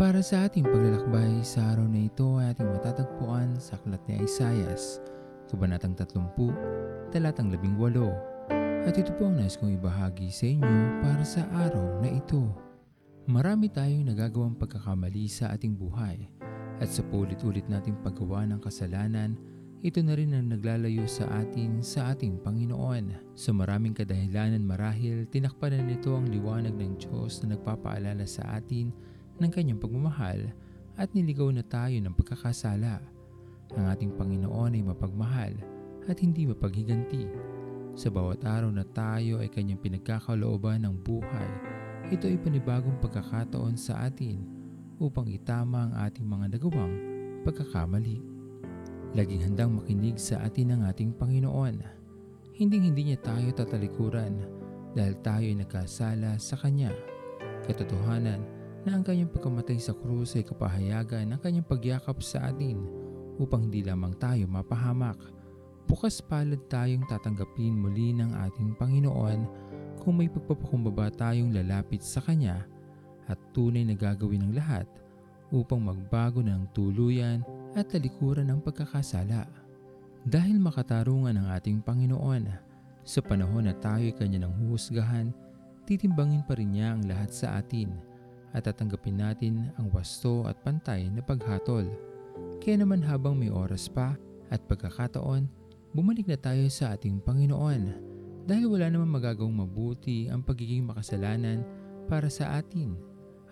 [0.00, 4.96] Para sa ating paglalakbay sa araw na ito ay ating matatagpuan sa Aklat ni Isayas,
[5.52, 8.88] Kabanatang 30, Talatang 18.
[8.88, 12.48] At ito po ang nais kong ibahagi sa inyo para sa araw na ito.
[13.28, 16.32] Marami tayong nagagawang pagkakamali sa ating buhay
[16.80, 19.36] at sa paulit-ulit nating paggawa ng kasalanan,
[19.84, 23.36] ito na rin ang naglalayo sa atin sa ating Panginoon.
[23.36, 29.09] Sa maraming kadahilanan marahil, tinakpan na nito ang liwanag ng Diyos na nagpapaalala sa atin
[29.40, 30.52] ng kanyang pagmamahal
[31.00, 33.00] at niligaw na tayo ng pagkakasala.
[33.74, 35.56] Ang ating Panginoon ay mapagmahal
[36.04, 37.24] at hindi mapaghiganti.
[37.96, 41.50] Sa bawat araw na tayo ay kanyang pinagkakalooban ng buhay,
[42.12, 44.44] ito ay panibagong pagkakataon sa atin
[45.00, 46.94] upang itama ang ating mga nagawang
[47.42, 48.20] pagkakamali.
[49.16, 51.82] Laging handang makinig sa atin ng ating Panginoon.
[52.54, 54.38] Hinding-hindi niya tayo tatalikuran
[54.92, 56.92] dahil tayo ay nagkasala sa Kanya.
[57.66, 62.80] Katotohanan, na ang kanyang pagkamatay sa krus ay kapahayagan ng kanyang pagyakap sa atin
[63.36, 65.20] upang hindi lamang tayo mapahamak.
[65.84, 69.40] Bukas palad tayong tatanggapin muli ng ating Panginoon
[70.00, 72.64] kung may pagpapakumbaba tayong lalapit sa Kanya
[73.28, 74.88] at tunay na gagawin ng lahat
[75.50, 77.44] upang magbago ng tuluyan
[77.76, 79.44] at talikuran ng pagkakasala.
[80.24, 82.70] Dahil makatarungan ang ating Panginoon,
[83.02, 85.34] sa panahon na tayo'y Kanya ng huhusgahan,
[85.84, 87.92] titimbangin pa rin niya ang lahat sa atin–
[88.50, 91.86] at tatanggapin natin ang wasto at pantay na paghatol.
[92.58, 94.18] Kaya naman habang may oras pa
[94.50, 95.46] at pagkakataon,
[95.94, 98.10] bumalik na tayo sa ating Panginoon
[98.44, 101.62] dahil wala naman magagawang mabuti ang pagiging makasalanan
[102.10, 102.98] para sa atin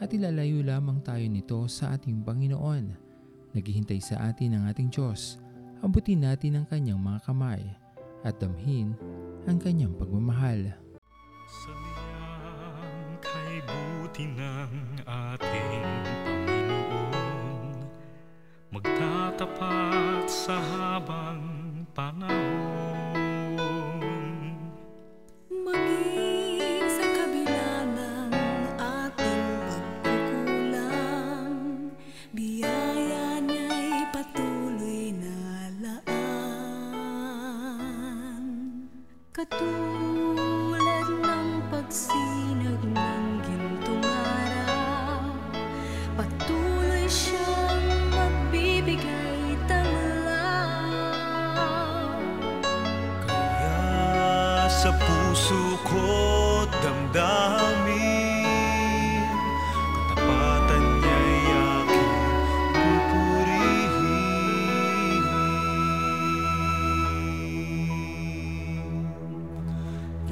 [0.00, 2.96] at ilalayo lamang tayo nito sa ating Panginoon.
[3.56, 5.40] Naghihintay sa atin ang ating Diyos.
[5.80, 7.62] Abutin natin ang kanyang mga kamay
[8.24, 8.96] at damhin
[9.48, 10.72] ang kanyang pagmamahal.
[11.46, 11.85] Sa
[14.16, 15.84] buti ng ating
[16.24, 17.84] Panginoon
[18.72, 23.12] Magtatapat sa habang panahon
[25.52, 28.32] Maging sa kabila ng
[28.80, 31.60] ating pagkukulang,
[32.32, 36.08] biyaya niya'y patuloy na laan.
[39.36, 40.15] Katulad
[55.36, 58.00] puso ko damdamin.
[60.16, 62.16] Katapatan niya'y aking
[62.72, 64.00] pupurihin.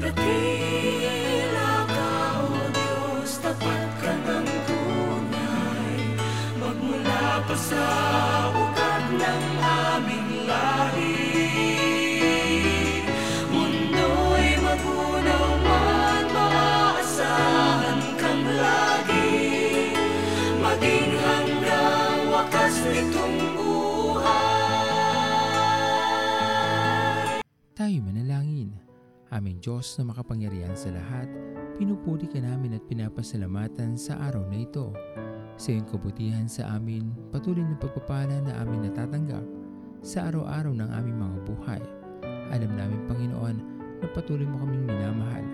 [0.00, 6.00] Dakila ka, O Diyos, tapat ka ng tunay.
[6.56, 7.84] Magmula pa sa
[27.84, 28.72] Tayo manalangin.
[29.28, 31.28] Aming Diyos na makapangyarihan sa lahat,
[31.76, 34.88] pinupuri ka namin at pinapasalamatan sa araw na ito.
[35.60, 39.44] Sa iyong kabutihan sa amin, patuloy na pagpapala na amin natatanggap
[40.00, 41.82] sa araw-araw ng aming mga buhay.
[42.56, 43.56] Alam namin, Panginoon,
[44.00, 45.44] na patuloy mo kaming minamahal.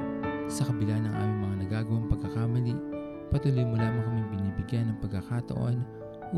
[0.47, 2.79] Sa kabila ng aming mga nagagawang pagkakamali,
[3.35, 5.83] patuloy mo lamang kaming binibigyan ng pagkakataon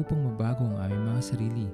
[0.00, 1.68] upang mabago ang aming mga sarili.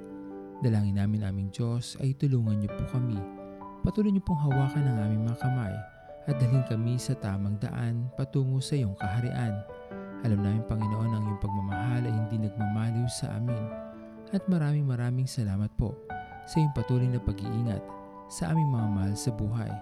[0.58, 3.37] Dalangin namin aming Diyos ay tulungan niyo po kami
[3.86, 5.74] Patuloy niyo pong hawakan ang aming mga kamay
[6.28, 9.54] at dalhin kami sa tamang daan patungo sa iyong kaharian.
[10.26, 13.64] Alam namin Panginoon ang iyong pagmamahal ay hindi nagmamaliw sa amin.
[14.34, 15.96] At maraming maraming salamat po
[16.44, 17.80] sa iyong patuloy na pag-iingat
[18.28, 19.72] sa aming mga mahal sa buhay.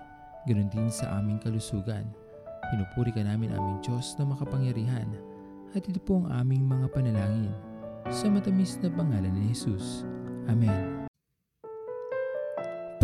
[0.46, 2.06] Ganon din sa aming kalusugan.
[2.70, 5.10] Pinupuri ka namin aming Diyos na makapangyarihan
[5.74, 7.54] at ito po ang aming mga panalangin.
[8.06, 10.06] Sa matamis na pangalan ni Jesus.
[10.46, 11.05] Amen.